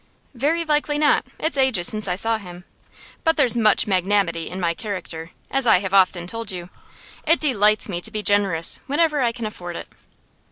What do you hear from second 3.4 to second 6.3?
much magnanimity in my character, as I have often